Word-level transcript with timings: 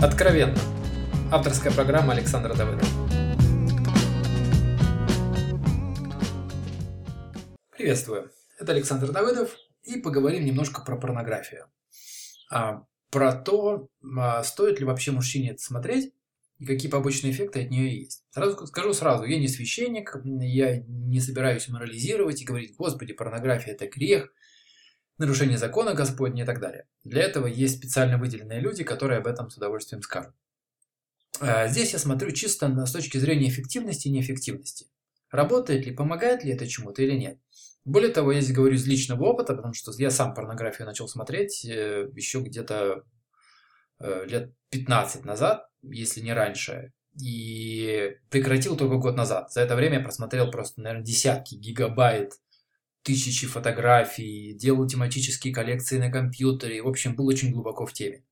Откровенно. 0.00 0.56
Авторская 1.32 1.72
программа 1.72 2.12
Александра 2.12 2.54
Давыдова. 2.54 2.88
Приветствую. 7.76 8.30
Это 8.60 8.70
Александр 8.70 9.10
Давыдов. 9.10 9.56
И 9.82 9.98
поговорим 9.98 10.44
немножко 10.44 10.82
про 10.82 10.96
порнографию. 10.96 11.66
А, 12.48 12.84
про 13.10 13.32
то, 13.32 13.88
а, 14.16 14.44
стоит 14.44 14.78
ли 14.78 14.86
вообще 14.86 15.10
мужчине 15.10 15.50
это 15.50 15.62
смотреть 15.62 16.14
и 16.60 16.66
какие 16.66 16.88
побочные 16.88 17.32
эффекты 17.32 17.64
от 17.64 17.70
нее 17.70 17.98
есть. 17.98 18.22
Сразу 18.30 18.68
скажу 18.68 18.94
сразу, 18.94 19.24
я 19.24 19.40
не 19.40 19.48
священник, 19.48 20.16
я 20.24 20.78
не 20.86 21.20
собираюсь 21.20 21.66
морализировать 21.66 22.40
и 22.40 22.44
говорить, 22.44 22.76
господи, 22.76 23.14
порнография 23.14 23.72
это 23.72 23.88
грех, 23.88 24.32
нарушение 25.18 25.58
закона 25.58 25.94
Господня 25.94 26.44
и 26.44 26.46
так 26.46 26.60
далее. 26.60 26.86
Для 27.04 27.22
этого 27.22 27.46
есть 27.46 27.78
специально 27.78 28.18
выделенные 28.18 28.60
люди, 28.60 28.84
которые 28.84 29.18
об 29.18 29.26
этом 29.26 29.50
с 29.50 29.56
удовольствием 29.56 30.02
скажут. 30.02 30.34
А, 31.40 31.68
здесь 31.68 31.92
я 31.92 31.98
смотрю 31.98 32.30
чисто 32.32 32.86
с 32.86 32.92
точки 32.92 33.18
зрения 33.18 33.48
эффективности 33.48 34.08
и 34.08 34.10
неэффективности. 34.10 34.86
Работает 35.30 35.86
ли, 35.86 35.92
помогает 35.92 36.44
ли 36.44 36.52
это 36.52 36.66
чему-то 36.66 37.02
или 37.02 37.12
нет. 37.12 37.38
Более 37.84 38.12
того, 38.12 38.32
я 38.32 38.40
здесь 38.40 38.54
говорю 38.54 38.74
из 38.74 38.86
личного 38.86 39.24
опыта, 39.24 39.54
потому 39.54 39.74
что 39.74 39.92
я 39.98 40.10
сам 40.10 40.34
порнографию 40.34 40.86
начал 40.86 41.08
смотреть 41.08 41.64
э, 41.64 42.10
еще 42.14 42.40
где-то 42.40 43.04
э, 44.00 44.24
лет 44.26 44.52
15 44.70 45.24
назад, 45.24 45.68
если 45.82 46.20
не 46.20 46.32
раньше, 46.32 46.92
и 47.20 48.16
прекратил 48.30 48.76
только 48.76 48.96
год 48.96 49.16
назад. 49.16 49.52
За 49.52 49.60
это 49.60 49.74
время 49.74 49.98
я 49.98 50.04
просмотрел 50.04 50.50
просто, 50.50 50.80
наверное, 50.80 51.04
десятки 51.04 51.54
гигабайт 51.54 52.34
тысячи 53.08 53.46
фотографий, 53.46 54.52
делал 54.52 54.86
тематические 54.86 55.54
коллекции 55.54 55.98
на 55.98 56.12
компьютере. 56.12 56.82
В 56.82 56.88
общем, 56.88 57.16
был 57.16 57.26
очень 57.26 57.52
глубоко 57.52 57.86
в 57.86 57.94
теме. 57.94 58.22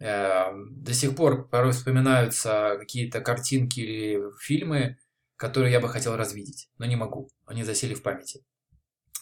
Эм, 0.00 0.82
до 0.82 0.92
сих 0.92 1.14
пор 1.14 1.48
порой 1.48 1.70
вспоминаются 1.70 2.74
какие-то 2.80 3.20
картинки 3.20 3.78
или 3.78 4.20
фильмы, 4.40 4.98
которые 5.36 5.70
я 5.70 5.78
бы 5.78 5.88
хотел 5.88 6.16
развидеть, 6.16 6.68
но 6.78 6.86
не 6.86 6.96
могу. 6.96 7.28
Они 7.46 7.62
засели 7.62 7.94
в 7.94 8.02
памяти. 8.02 8.44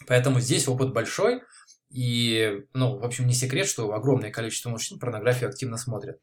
Поэтому 0.07 0.39
здесь 0.39 0.67
опыт 0.67 0.93
большой. 0.93 1.43
И, 1.91 2.65
ну, 2.73 2.97
в 2.97 3.05
общем, 3.05 3.27
не 3.27 3.35
секрет, 3.35 3.67
что 3.67 3.93
огромное 3.93 4.31
количество 4.31 4.71
мужчин 4.71 4.97
порнографию 4.97 5.49
активно 5.49 5.77
смотрят. 5.77 6.19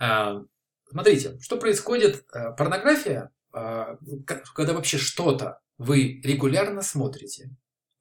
Эм, 0.00 0.48
смотрите, 0.90 1.38
что 1.40 1.58
происходит. 1.58 2.24
Э, 2.32 2.56
порнография, 2.56 3.30
когда 3.52 4.72
вообще 4.72 4.98
что-то 4.98 5.60
вы 5.78 6.20
регулярно 6.22 6.82
смотрите, 6.82 7.50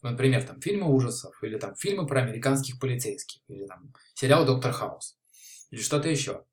например, 0.01 0.43
там 0.43 0.61
фильмы 0.61 0.93
ужасов, 0.93 1.35
или 1.43 1.57
там 1.57 1.75
фильмы 1.75 2.07
про 2.07 2.21
американских 2.21 2.79
полицейских, 2.79 3.41
или 3.47 3.65
там 3.65 3.93
сериал 4.13 4.45
Доктор 4.45 4.71
Хаус, 4.71 5.17
или 5.69 5.81
что-то 5.81 6.09
еще, 6.09 6.45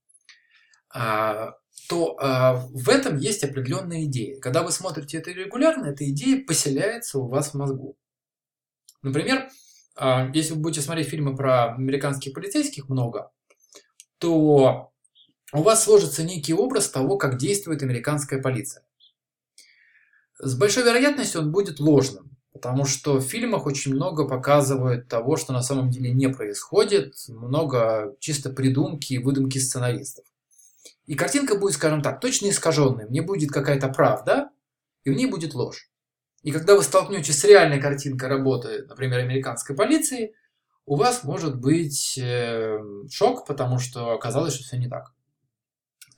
а, 0.91 1.55
то 1.89 2.17
а, 2.19 2.55
в 2.55 2.89
этом 2.89 3.19
есть 3.19 3.45
определенная 3.45 4.05
идея. 4.05 4.41
Когда 4.41 4.63
вы 4.63 4.73
смотрите 4.73 5.19
это 5.19 5.31
регулярно, 5.31 5.87
эта 5.87 6.09
идея 6.11 6.45
поселяется 6.45 7.19
у 7.19 7.29
вас 7.29 7.51
в 7.51 7.55
мозгу. 7.55 7.97
Например, 9.03 9.49
а, 9.97 10.31
если 10.35 10.55
вы 10.55 10.61
будете 10.61 10.83
смотреть 10.83 11.09
фильмы 11.09 11.37
про 11.37 11.75
американских 11.75 12.35
полицейских 12.35 12.89
много, 12.89 13.31
то 14.19 14.93
у 15.53 15.63
вас 15.63 15.85
сложится 15.85 16.25
некий 16.25 16.55
образ 16.55 16.91
того, 16.91 17.17
как 17.17 17.39
действует 17.39 17.83
американская 17.83 18.41
полиция. 18.41 18.83
С 20.39 20.57
большой 20.57 20.85
вероятностью 20.85 21.41
он 21.41 21.51
будет 21.51 21.81
ложным, 21.81 22.37
потому 22.53 22.85
что 22.85 23.19
в 23.19 23.23
фильмах 23.23 23.67
очень 23.67 23.95
много 23.95 24.29
показывают 24.29 25.09
того, 25.09 25.37
что 25.37 25.53
на 25.53 25.63
самом 25.63 25.91
деле 25.91 26.13
не 26.13 26.29
происходит, 26.29 27.15
много 27.29 28.15
чисто 28.21 28.51
придумки 28.51 29.15
и 29.15 29.19
выдумки 29.19 29.59
сценаристов. 29.59 30.25
И 31.07 31.15
картинка 31.15 31.57
будет, 31.57 31.75
скажем 31.75 32.03
так, 32.03 32.21
точно 32.21 32.51
искаженной. 32.51 33.07
В 33.07 33.11
ней 33.11 33.23
будет 33.23 33.51
какая-то 33.51 33.89
правда, 33.89 34.51
и 35.05 35.11
в 35.11 35.15
ней 35.15 35.27
будет 35.27 35.55
ложь. 35.55 35.91
И 36.43 36.53
когда 36.53 36.77
вы 36.77 36.83
столкнетесь 36.83 37.39
с 37.41 37.45
реальной 37.45 37.81
картинкой 37.81 38.29
работы, 38.29 38.85
например, 38.87 39.21
американской 39.21 39.75
полиции, 39.75 40.35
у 40.85 40.97
вас 40.97 41.25
может 41.25 41.59
быть 41.59 42.19
э, 42.19 42.79
шок, 43.11 43.47
потому 43.47 43.79
что 43.79 44.13
оказалось, 44.13 44.55
что 44.55 44.65
все 44.65 44.77
не 44.77 44.89
так. 44.89 45.13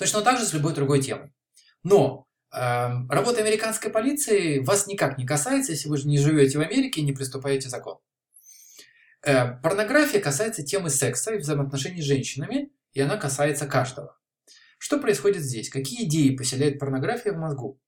Точно 0.00 0.22
так 0.22 0.40
же 0.40 0.44
с 0.44 0.52
любой 0.52 0.74
другой 0.74 1.00
темой. 1.00 1.32
Но 1.84 2.26
Эм, 2.52 3.08
работа 3.08 3.40
американской 3.40 3.92
полиции 3.92 4.58
вас 4.58 4.88
никак 4.88 5.18
не 5.18 5.26
касается, 5.26 5.70
если 5.70 5.88
вы 5.88 5.96
же 5.98 6.08
не 6.08 6.18
живете 6.18 6.58
в 6.58 6.60
Америке 6.60 7.00
и 7.00 7.04
не 7.04 7.12
приступаете 7.12 7.68
закон. 7.68 7.98
Э, 9.22 9.56
порнография 9.62 10.20
касается 10.20 10.64
темы 10.64 10.90
секса 10.90 11.34
и 11.34 11.38
взаимоотношений 11.38 12.02
с 12.02 12.06
женщинами, 12.06 12.72
и 12.92 13.00
она 13.00 13.16
касается 13.18 13.66
каждого. 13.66 14.16
Что 14.78 14.98
происходит 14.98 15.42
здесь? 15.42 15.70
Какие 15.70 16.04
идеи 16.06 16.34
поселяет 16.34 16.80
порнография 16.80 17.32
в 17.32 17.38
мозгу? 17.38 17.78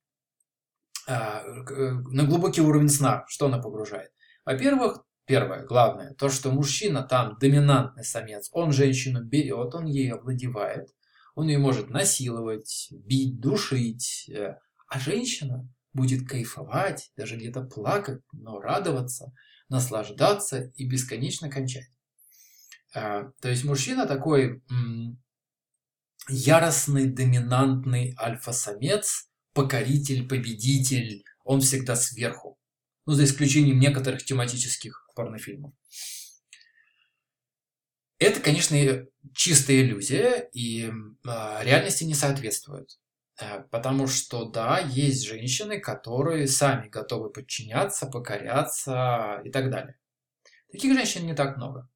Э, 1.08 1.12
э, 1.14 1.90
на 2.12 2.24
глубокий 2.24 2.60
уровень 2.60 2.88
сна, 2.88 3.24
что 3.26 3.46
она 3.46 3.58
погружает? 3.58 4.12
Во-первых, 4.44 5.02
первое, 5.24 5.64
главное, 5.64 6.14
то, 6.14 6.28
что 6.28 6.52
мужчина 6.52 7.02
там 7.02 7.36
доминантный 7.40 8.04
самец, 8.04 8.48
он 8.52 8.70
женщину 8.70 9.24
берет, 9.24 9.74
он 9.74 9.86
ей 9.86 10.12
овладевает, 10.12 10.90
он 11.34 11.48
ее 11.48 11.58
может 11.58 11.90
насиловать, 11.90 12.88
бить, 12.90 13.40
душить, 13.40 14.28
э, 14.28 14.56
а 14.88 15.00
женщина 15.00 15.68
будет 15.92 16.28
кайфовать, 16.28 17.10
даже 17.16 17.36
где-то 17.36 17.62
плакать, 17.62 18.20
но 18.32 18.60
радоваться, 18.60 19.32
наслаждаться 19.68 20.72
и 20.74 20.86
бесконечно 20.86 21.50
кончать. 21.50 21.90
Э, 22.94 23.30
то 23.40 23.48
есть 23.48 23.64
мужчина 23.64 24.06
такой 24.06 24.62
яростный, 26.28 27.06
доминантный 27.06 28.14
альфа-самец, 28.18 29.28
покоритель, 29.54 30.28
победитель, 30.28 31.24
он 31.44 31.60
всегда 31.60 31.96
сверху. 31.96 32.58
Ну, 33.04 33.14
за 33.14 33.24
исключением 33.24 33.80
некоторых 33.80 34.24
тематических 34.24 35.08
порнофильмов. 35.16 35.72
Это, 38.22 38.40
конечно, 38.40 39.06
чистая 39.34 39.82
иллюзия 39.82 40.48
и 40.52 40.86
э, 40.86 40.92
реальности 41.62 42.04
не 42.04 42.14
соответствует. 42.14 42.98
Э, 43.40 43.64
потому 43.70 44.06
что, 44.06 44.44
да, 44.44 44.78
есть 44.78 45.24
женщины, 45.24 45.80
которые 45.80 46.46
сами 46.46 46.88
готовы 46.88 47.30
подчиняться, 47.30 48.06
покоряться 48.06 49.40
и 49.44 49.50
так 49.50 49.70
далее. 49.70 49.96
Таких 50.70 50.94
женщин 50.94 51.26
не 51.26 51.34
так 51.34 51.56
много. 51.56 51.88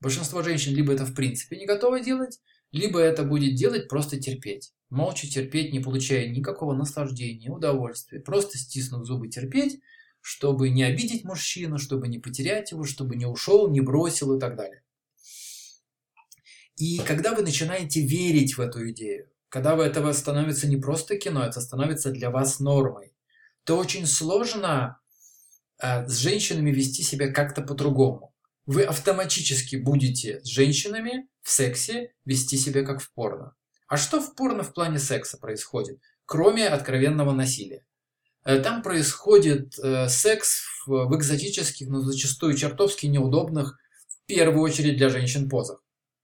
Большинство 0.00 0.42
женщин 0.42 0.74
либо 0.74 0.92
это 0.92 1.04
в 1.04 1.14
принципе 1.14 1.56
не 1.56 1.66
готовы 1.66 2.02
делать, 2.02 2.40
либо 2.72 3.00
это 3.00 3.22
будет 3.22 3.54
делать 3.54 3.88
просто 3.88 4.20
терпеть. 4.20 4.72
Молча 4.90 5.26
терпеть, 5.26 5.72
не 5.72 5.80
получая 5.80 6.28
никакого 6.28 6.74
наслаждения, 6.74 7.50
удовольствия. 7.50 8.20
Просто 8.20 8.58
стиснув 8.58 9.06
зубы 9.06 9.28
терпеть, 9.28 9.80
чтобы 10.20 10.68
не 10.70 10.82
обидеть 10.82 11.24
мужчину, 11.24 11.78
чтобы 11.78 12.08
не 12.08 12.18
потерять 12.18 12.72
его, 12.72 12.84
чтобы 12.84 13.16
не 13.16 13.26
ушел, 13.26 13.70
не 13.70 13.80
бросил 13.80 14.36
и 14.36 14.40
так 14.40 14.56
далее. 14.56 14.81
И 16.82 16.98
когда 16.98 17.32
вы 17.32 17.42
начинаете 17.42 18.04
верить 18.04 18.58
в 18.58 18.60
эту 18.60 18.90
идею, 18.90 19.30
когда 19.48 19.76
вы 19.76 19.84
этого 19.84 20.12
становится 20.12 20.66
не 20.66 20.76
просто 20.76 21.16
кино, 21.16 21.44
это 21.44 21.60
становится 21.60 22.10
для 22.10 22.28
вас 22.28 22.58
нормой, 22.58 23.14
то 23.62 23.78
очень 23.78 24.04
сложно 24.04 24.98
э, 25.80 26.08
с 26.08 26.16
женщинами 26.16 26.72
вести 26.72 27.04
себя 27.04 27.32
как-то 27.32 27.62
по-другому. 27.62 28.34
Вы 28.66 28.82
автоматически 28.82 29.76
будете 29.76 30.40
с 30.40 30.48
женщинами 30.48 31.28
в 31.40 31.50
сексе 31.50 32.14
вести 32.24 32.56
себя 32.56 32.82
как 32.82 33.00
в 33.00 33.12
порно. 33.12 33.54
А 33.86 33.96
что 33.96 34.20
в 34.20 34.34
порно 34.34 34.64
в 34.64 34.74
плане 34.74 34.98
секса 34.98 35.38
происходит, 35.38 36.00
кроме 36.24 36.66
откровенного 36.66 37.30
насилия? 37.30 37.86
Э, 38.44 38.58
там 38.58 38.82
происходит 38.82 39.78
э, 39.78 40.08
секс 40.08 40.64
в, 40.84 41.06
в 41.06 41.16
экзотических, 41.16 41.86
но 41.86 42.00
зачастую 42.00 42.56
чертовски 42.56 43.06
неудобных, 43.06 43.78
в 44.08 44.26
первую 44.26 44.64
очередь 44.64 44.96
для 44.96 45.10
женщин 45.10 45.48
позах. 45.48 45.81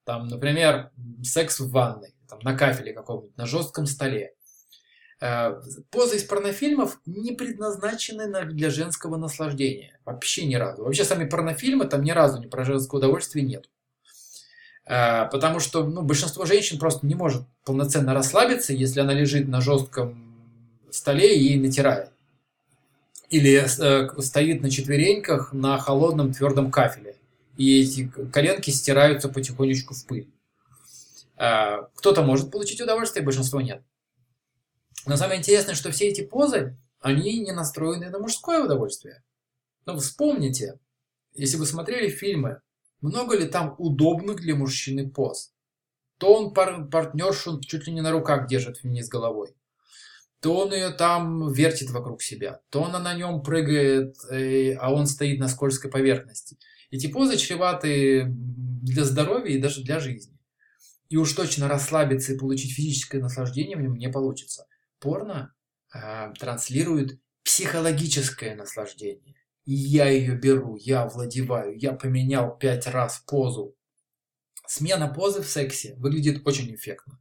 Там, 0.08 0.26
например, 0.28 0.90
секс 1.22 1.60
в 1.60 1.70
ванной, 1.70 2.14
там, 2.30 2.38
на 2.42 2.56
кафеле 2.56 2.94
каком-нибудь, 2.94 3.36
на 3.36 3.44
жестком 3.44 3.84
столе. 3.84 4.32
Э, 5.20 5.60
позы 5.90 6.16
из 6.16 6.24
порнофильмов 6.24 6.98
не 7.04 7.32
предназначены 7.32 8.46
для 8.46 8.70
женского 8.70 9.18
наслаждения. 9.18 10.00
Вообще 10.06 10.46
ни 10.46 10.54
разу. 10.54 10.82
Вообще 10.84 11.04
сами 11.04 11.28
порнофильмы 11.28 11.84
там 11.84 12.02
ни 12.02 12.10
разу 12.10 12.40
ни 12.40 12.46
про 12.46 12.64
женское 12.64 12.96
удовольствие 12.96 13.44
нет. 13.44 13.68
Э, 14.86 15.28
потому 15.30 15.60
что 15.60 15.84
ну, 15.84 16.00
большинство 16.00 16.46
женщин 16.46 16.78
просто 16.78 17.06
не 17.06 17.14
может 17.14 17.42
полноценно 17.66 18.14
расслабиться, 18.14 18.72
если 18.72 19.00
она 19.00 19.12
лежит 19.12 19.46
на 19.46 19.60
жестком 19.60 20.38
столе 20.90 21.38
и 21.38 21.60
натирает. 21.60 22.12
Или 23.28 23.62
э, 23.62 24.22
стоит 24.22 24.62
на 24.62 24.70
четвереньках 24.70 25.52
на 25.52 25.76
холодном 25.76 26.32
твердом 26.32 26.70
кафеле 26.70 27.18
и 27.58 27.82
эти 27.82 28.08
коленки 28.32 28.70
стираются 28.70 29.28
потихонечку 29.28 29.92
в 29.92 30.06
пыль. 30.06 30.30
А, 31.36 31.88
кто-то 31.96 32.22
может 32.22 32.52
получить 32.52 32.80
удовольствие, 32.80 33.24
большинство 33.24 33.60
нет. 33.60 33.82
Но 35.06 35.16
самое 35.16 35.40
интересное, 35.40 35.74
что 35.74 35.90
все 35.90 36.06
эти 36.06 36.24
позы, 36.24 36.78
они 37.00 37.40
не 37.40 37.50
настроены 37.50 38.10
на 38.10 38.20
мужское 38.20 38.64
удовольствие. 38.64 39.24
Но 39.86 39.98
вспомните, 39.98 40.78
если 41.34 41.56
вы 41.56 41.66
смотрели 41.66 42.08
фильмы, 42.08 42.60
много 43.00 43.36
ли 43.36 43.48
там 43.48 43.74
удобных 43.78 44.36
для 44.36 44.54
мужчины 44.54 45.10
поз? 45.10 45.52
То 46.18 46.34
он 46.34 46.54
пар 46.54 46.88
партнершу 46.88 47.60
чуть 47.60 47.88
ли 47.88 47.92
не 47.92 48.02
на 48.02 48.12
руках 48.12 48.46
держит 48.46 48.84
вниз 48.84 49.08
головой. 49.08 49.56
То 50.40 50.58
он 50.58 50.72
ее 50.72 50.90
там 50.90 51.52
вертит 51.52 51.90
вокруг 51.90 52.22
себя. 52.22 52.60
То 52.70 52.84
она 52.84 53.00
на 53.00 53.14
нем 53.14 53.42
прыгает, 53.42 54.16
э, 54.30 54.74
а 54.74 54.92
он 54.92 55.08
стоит 55.08 55.40
на 55.40 55.48
скользкой 55.48 55.90
поверхности. 55.90 56.56
Эти 56.90 57.06
позы 57.06 57.36
чреваты 57.36 58.26
для 58.28 59.04
здоровья 59.04 59.54
и 59.54 59.60
даже 59.60 59.82
для 59.82 60.00
жизни. 60.00 60.38
И 61.08 61.16
уж 61.16 61.32
точно 61.32 61.68
расслабиться 61.68 62.32
и 62.32 62.38
получить 62.38 62.74
физическое 62.74 63.20
наслаждение 63.20 63.76
в 63.76 63.80
нем 63.80 63.96
не 63.96 64.08
получится. 64.08 64.66
Порно 64.98 65.54
э, 65.94 66.32
транслирует 66.38 67.18
психологическое 67.44 68.54
наслаждение. 68.54 69.34
И 69.64 69.74
я 69.74 70.08
ее 70.08 70.34
беру, 70.34 70.76
я 70.76 71.06
владеваю, 71.06 71.78
я 71.78 71.92
поменял 71.92 72.56
пять 72.56 72.86
раз 72.86 73.22
позу. 73.26 73.74
Смена 74.66 75.08
позы 75.08 75.42
в 75.42 75.48
сексе 75.48 75.94
выглядит 75.96 76.46
очень 76.46 76.74
эффектно. 76.74 77.20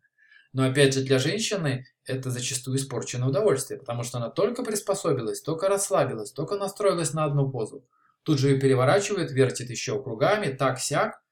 Но 0.54 0.64
опять 0.64 0.94
же 0.94 1.04
для 1.04 1.20
женщины 1.20 1.86
это 2.06 2.32
зачастую 2.32 2.78
испорченное 2.78 3.28
удовольствие, 3.28 3.80
потому 3.80 4.04
что 4.04 4.18
она 4.18 4.30
только 4.30 4.64
приспособилась, 4.64 5.42
только 5.42 5.68
расслабилась, 5.70 6.32
только 6.32 6.56
настроилась 6.56 7.14
на 7.14 7.26
одну 7.26 7.50
позу. 7.50 7.86
Тут 8.28 8.40
же 8.40 8.50
ее 8.50 8.60
переворачивает, 8.60 9.32
вертит 9.32 9.70
еще 9.70 10.04
кругами, 10.04 10.54
так-сяк. 10.54 11.24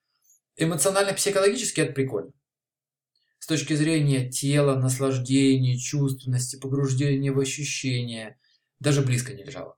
Эмоционально-психологически 0.56 1.82
это 1.82 1.92
прикольно. 1.92 2.32
С 3.38 3.48
точки 3.48 3.74
зрения 3.74 4.30
тела, 4.30 4.76
наслаждения, 4.78 5.78
чувственности, 5.78 6.56
погружения 6.56 7.34
в 7.34 7.40
ощущения, 7.42 8.40
даже 8.80 9.02
близко 9.02 9.34
не 9.34 9.44
лежало. 9.44 9.76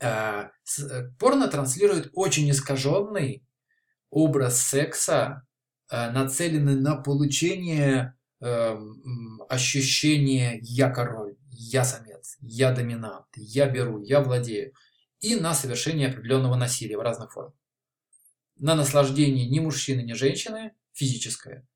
Э, 0.00 0.50
э, 0.78 1.08
порно 1.18 1.48
транслирует 1.48 2.10
очень 2.12 2.50
искаженный 2.50 3.42
образ 4.10 4.60
секса, 4.60 5.46
э, 5.90 6.10
нацеленный 6.10 6.76
на 6.76 6.96
получение 6.96 8.18
эм, 8.42 9.42
ощущения 9.48 10.58
«я 10.60 10.90
король», 10.90 11.38
«я 11.48 11.84
самец», 11.84 12.36
«я 12.42 12.70
доминант», 12.70 13.28
«я 13.34 13.66
беру», 13.66 14.02
«я 14.02 14.20
владею» 14.20 14.74
и 15.20 15.36
на 15.36 15.54
совершение 15.54 16.08
определенного 16.08 16.56
насилия 16.56 16.96
в 16.96 17.02
разных 17.02 17.32
формах. 17.32 17.54
На 18.56 18.74
наслаждение 18.74 19.48
ни 19.48 19.58
мужчины, 19.58 20.02
ни 20.02 20.12
женщины 20.12 20.72
физическое 20.92 21.66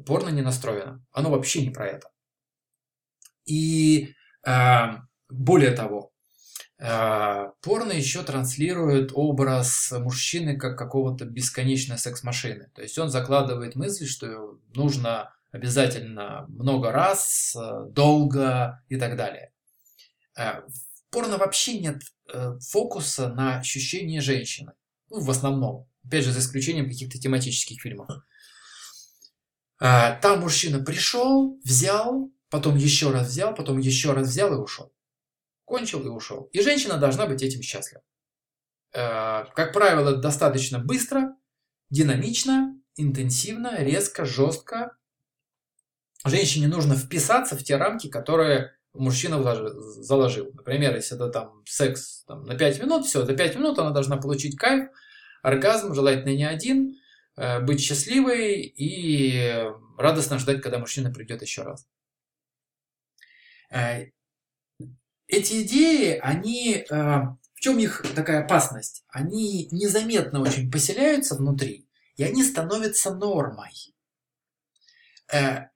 порно 0.00 0.30
не 0.30 0.42
настроено. 0.42 1.04
Оно 1.12 1.30
вообще 1.30 1.62
не 1.62 1.70
про 1.70 1.88
это. 1.88 2.08
И 3.44 4.14
э, 4.46 4.86
более 5.28 5.72
того, 5.72 6.12
э, 6.78 7.50
порно 7.60 7.92
еще 7.92 8.22
транслирует 8.22 9.12
образ 9.14 9.92
мужчины 9.92 10.56
как 10.56 10.78
какого-то 10.78 11.24
бесконечной 11.24 11.98
секс-машины. 11.98 12.70
То 12.74 12.82
есть 12.82 12.98
он 12.98 13.10
закладывает 13.10 13.74
мысль, 13.74 14.06
что 14.06 14.58
нужно 14.74 15.34
обязательно 15.50 16.46
много 16.48 16.92
раз, 16.92 17.56
долго 17.90 18.82
и 18.88 18.96
так 18.96 19.16
далее. 19.16 19.52
Э, 21.12 21.14
порно 21.14 21.38
вообще 21.38 21.78
нет 21.78 22.02
Э, 22.34 22.58
фокуса 22.60 23.28
на 23.28 23.58
ощущение 23.58 24.22
женщины. 24.22 24.72
Ну, 25.10 25.20
в 25.20 25.30
основном. 25.30 25.86
Опять 26.04 26.24
же, 26.24 26.32
за 26.32 26.40
исключением 26.40 26.88
каких-то 26.88 27.18
тематических 27.18 27.80
фильмов. 27.80 28.08
А, 29.78 30.14
там 30.16 30.40
мужчина 30.40 30.82
пришел, 30.82 31.60
взял, 31.62 32.32
потом 32.48 32.76
еще 32.76 33.10
раз 33.10 33.28
взял, 33.28 33.54
потом 33.54 33.78
еще 33.78 34.12
раз 34.12 34.28
взял 34.28 34.54
и 34.54 34.56
ушел. 34.56 34.94
Кончил 35.64 36.04
и 36.06 36.08
ушел. 36.08 36.44
И 36.52 36.62
женщина 36.62 36.96
должна 36.96 37.26
быть 37.26 37.42
этим 37.42 37.60
счастлива. 37.60 38.02
А, 38.94 39.44
как 39.54 39.72
правило, 39.74 40.16
достаточно 40.16 40.78
быстро, 40.78 41.36
динамично, 41.90 42.80
интенсивно, 42.96 43.82
резко, 43.82 44.24
жестко. 44.24 44.96
Женщине 46.24 46.68
нужно 46.68 46.96
вписаться 46.96 47.56
в 47.56 47.62
те 47.62 47.76
рамки, 47.76 48.08
которые 48.08 48.74
мужчина 48.94 49.42
заложил. 50.02 50.50
Например, 50.54 50.94
если 50.94 51.16
это 51.16 51.28
там 51.28 51.62
секс 51.66 52.24
там, 52.24 52.44
на 52.44 52.56
5 52.56 52.80
минут, 52.82 53.06
все, 53.06 53.24
за 53.24 53.34
5 53.34 53.56
минут 53.56 53.78
она 53.78 53.90
должна 53.90 54.16
получить 54.16 54.56
кайф, 54.56 54.88
оргазм, 55.42 55.94
желательно 55.94 56.34
не 56.34 56.44
один, 56.44 56.96
э, 57.36 57.60
быть 57.60 57.80
счастливой 57.80 58.60
и 58.62 59.64
радостно 59.98 60.38
ждать, 60.38 60.62
когда 60.62 60.78
мужчина 60.78 61.10
придет 61.12 61.42
еще 61.42 61.62
раз. 61.62 61.86
Э, 63.70 64.10
эти 65.26 65.62
идеи, 65.62 66.18
они, 66.22 66.84
э, 66.88 66.94
в 66.94 67.60
чем 67.60 67.78
их 67.78 68.04
такая 68.14 68.44
опасность? 68.44 69.04
Они 69.08 69.68
незаметно 69.70 70.40
очень 70.40 70.70
поселяются 70.70 71.36
внутри, 71.36 71.88
и 72.16 72.24
они 72.24 72.44
становятся 72.44 73.14
нормой 73.14 73.72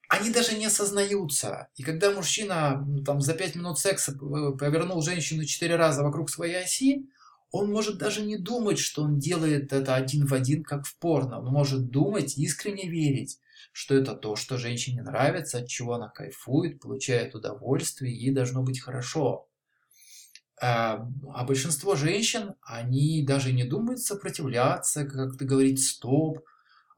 они 0.09 0.31
даже 0.31 0.57
не 0.57 0.67
осознаются. 0.67 1.69
И 1.77 1.83
когда 1.83 2.13
мужчина 2.13 2.87
там, 3.05 3.21
за 3.21 3.35
5 3.35 3.57
минут 3.57 3.79
секса 3.79 4.13
повернул 4.13 5.03
женщину 5.03 5.45
4 5.45 5.77
раза 5.77 6.03
вокруг 6.03 6.31
своей 6.31 6.63
оси, 6.63 7.09
он 7.51 7.71
может 7.71 7.99
даже 7.99 8.23
не 8.23 8.37
думать, 8.37 8.79
что 8.79 9.03
он 9.03 9.19
делает 9.19 9.73
это 9.73 9.95
один 9.95 10.27
в 10.27 10.35
один, 10.35 10.63
как 10.63 10.87
в 10.87 10.97
порно. 10.99 11.41
Он 11.41 11.53
может 11.53 11.91
думать, 11.91 12.37
искренне 12.37 12.89
верить, 12.89 13.39
что 13.73 13.95
это 13.95 14.15
то, 14.15 14.37
что 14.37 14.59
женщине 14.59 15.03
нравится, 15.03 15.59
от 15.59 15.69
чего 15.69 15.95
она 15.95 16.09
кайфует, 16.09 16.81
получает 16.81 17.35
удовольствие, 17.35 18.17
ей 18.17 18.33
должно 18.33 18.63
быть 18.63 18.81
хорошо. 18.81 19.49
А, 20.61 21.07
а 21.35 21.45
большинство 21.45 21.97
женщин, 21.97 22.55
они 22.63 23.25
даже 23.27 23.53
не 23.53 23.65
думают 23.65 24.01
сопротивляться, 24.01 25.05
как-то 25.05 25.45
говорить 25.45 25.85
«стоп», 25.85 26.41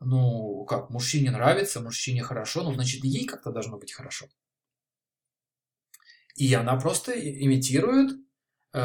ну, 0.00 0.64
как, 0.64 0.90
мужчине 0.90 1.30
нравится, 1.30 1.80
мужчине 1.80 2.22
хорошо, 2.22 2.62
ну, 2.62 2.72
значит, 2.72 3.04
ей 3.04 3.26
как-то 3.26 3.50
должно 3.50 3.78
быть 3.78 3.92
хорошо. 3.92 4.26
И 6.36 6.52
она 6.54 6.76
просто 6.76 7.12
имитирует, 7.12 8.16
э, 8.72 8.80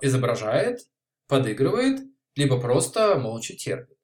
изображает, 0.00 0.80
подыгрывает, 1.28 2.00
либо 2.34 2.60
просто 2.60 3.18
молча 3.18 3.54
терпит. 3.54 3.98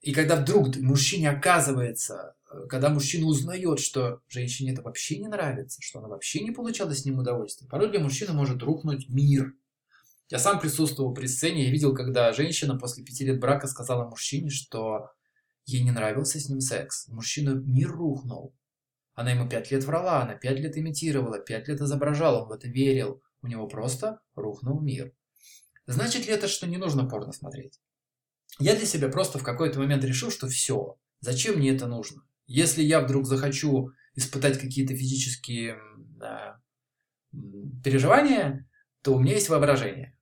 И 0.00 0.12
когда 0.12 0.36
вдруг 0.36 0.76
мужчине 0.76 1.30
оказывается, 1.30 2.36
э, 2.50 2.66
когда 2.68 2.88
мужчина 2.88 3.26
узнает, 3.26 3.78
что 3.80 4.22
женщине 4.28 4.72
это 4.72 4.80
вообще 4.82 5.18
не 5.18 5.28
нравится, 5.28 5.82
что 5.82 5.98
она 5.98 6.08
вообще 6.08 6.40
не 6.40 6.50
получала 6.50 6.94
с 6.94 7.04
ним 7.04 7.18
удовольствия, 7.18 7.68
порой 7.68 7.90
для 7.90 8.00
мужчины 8.00 8.32
может 8.32 8.62
рухнуть 8.62 9.10
мир. 9.10 9.54
Я 10.30 10.38
сам 10.38 10.60
присутствовал 10.60 11.12
при 11.12 11.26
сцене 11.26 11.68
и 11.68 11.70
видел, 11.70 11.94
когда 11.94 12.32
женщина 12.32 12.78
после 12.78 13.04
пяти 13.04 13.24
лет 13.26 13.38
брака 13.38 13.66
сказала 13.66 14.08
мужчине, 14.08 14.50
что 14.50 15.10
Ей 15.68 15.82
не 15.82 15.90
нравился 15.90 16.40
с 16.40 16.48
ним 16.48 16.60
секс. 16.60 17.08
Мужчина 17.08 17.50
мир 17.50 17.90
рухнул. 17.90 18.56
Она 19.12 19.32
ему 19.32 19.46
пять 19.46 19.70
лет 19.70 19.84
врала, 19.84 20.22
она 20.22 20.34
пять 20.34 20.58
лет 20.58 20.78
имитировала, 20.78 21.38
пять 21.38 21.68
лет 21.68 21.82
изображала, 21.82 22.42
он 22.42 22.48
в 22.48 22.52
это 22.52 22.68
верил. 22.68 23.22
У 23.42 23.48
него 23.48 23.68
просто 23.68 24.22
рухнул 24.34 24.80
мир. 24.80 25.12
Значит 25.86 26.26
ли 26.26 26.32
это, 26.32 26.48
что 26.48 26.66
не 26.66 26.78
нужно 26.78 27.06
порно 27.06 27.32
смотреть? 27.32 27.82
Я 28.58 28.76
для 28.76 28.86
себя 28.86 29.10
просто 29.10 29.38
в 29.38 29.44
какой-то 29.44 29.78
момент 29.78 30.04
решил, 30.04 30.30
что 30.30 30.48
все, 30.48 30.96
зачем 31.20 31.56
мне 31.58 31.74
это 31.74 31.86
нужно? 31.86 32.22
Если 32.46 32.82
я 32.82 33.02
вдруг 33.02 33.26
захочу 33.26 33.90
испытать 34.14 34.58
какие-то 34.58 34.96
физические 34.96 35.78
да, 35.96 36.62
переживания, 37.84 38.66
то 39.02 39.12
у 39.12 39.20
меня 39.20 39.34
есть 39.34 39.50
воображение. 39.50 40.17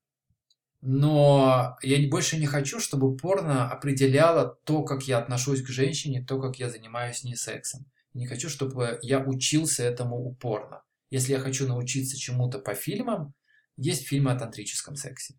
Но 0.89 1.77
я 1.83 2.09
больше 2.09 2.39
не 2.39 2.47
хочу, 2.47 2.79
чтобы 2.79 3.17
порно 3.17 3.69
определяло 3.69 4.57
то, 4.63 4.85
как 4.85 5.03
я 5.09 5.19
отношусь 5.19 5.61
к 5.61 5.67
женщине, 5.67 6.25
то, 6.25 6.41
как 6.41 6.61
я 6.61 6.71
занимаюсь 6.71 7.17
с 7.17 7.25
ней 7.25 7.35
сексом. 7.35 7.87
Не 8.15 8.29
хочу, 8.29 8.49
чтобы 8.49 9.01
я 9.03 9.19
учился 9.19 9.83
этому 9.83 10.17
упорно. 10.17 10.85
Если 11.11 11.33
я 11.33 11.41
хочу 11.41 11.67
научиться 11.67 12.17
чему-то 12.17 12.61
по 12.61 12.75
фильмам, 12.75 13.35
есть 13.77 14.07
фильмы 14.07 14.31
о 14.31 14.39
тантрическом 14.39 14.95
сексе. 14.95 15.35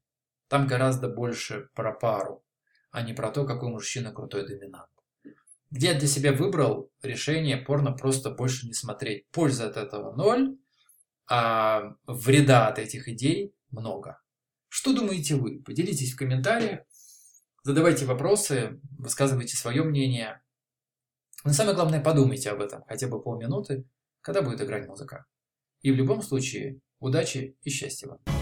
Там 0.50 0.68
гораздо 0.68 1.08
больше 1.08 1.70
про 1.74 1.94
пару, 1.94 2.44
а 2.92 3.02
не 3.02 3.14
про 3.14 3.32
то, 3.32 3.46
какой 3.46 3.70
мужчина 3.70 4.12
крутой 4.12 4.46
доминант. 4.46 4.92
Где 5.72 5.94
я 5.94 5.98
для 5.98 6.10
себя 6.10 6.34
выбрал 6.34 6.92
решение 7.02 7.56
порно 7.56 7.94
просто 7.94 8.32
больше 8.32 8.68
не 8.68 8.74
смотреть. 8.74 9.30
Пользы 9.30 9.64
от 9.64 9.78
этого 9.78 10.14
ноль, 10.14 10.58
а 11.26 11.96
вреда 12.06 12.68
от 12.68 12.80
этих 12.80 13.08
идей 13.08 13.56
много. 13.72 14.20
Что 14.70 14.94
думаете 14.94 15.36
вы? 15.36 15.62
Поделитесь 15.62 16.14
в 16.14 16.18
комментариях, 16.18 16.82
задавайте 17.64 18.06
вопросы, 18.06 18.80
высказывайте 18.98 19.58
свое 19.58 19.84
мнение. 19.84 20.42
Но 21.44 21.54
самое 21.54 21.76
главное, 21.76 22.02
подумайте 22.02 22.50
об 22.50 22.62
этом 22.62 22.84
хотя 22.88 23.08
бы 23.08 23.22
полминуты, 23.22 23.86
когда 24.22 24.42
будет 24.42 24.62
играть 24.62 24.88
музыка. 24.88 25.26
И 25.82 25.92
в 25.92 25.96
любом 25.96 26.22
случае, 26.22 26.80
удачи 27.00 27.56
и 27.62 27.70
счастья 27.70 28.08
вам! 28.08 28.37